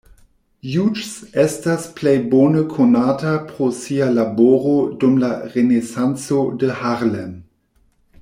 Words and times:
Hughes 0.75 1.09
estas 1.43 1.83
plej 1.99 2.13
bone 2.31 2.63
konata 2.71 3.33
pro 3.51 3.67
sia 3.81 4.07
laboro 4.15 4.73
dum 5.03 5.21
la 5.25 5.31
Renesanco 5.53 6.41
de 6.65 6.73
Harlem. 6.83 7.37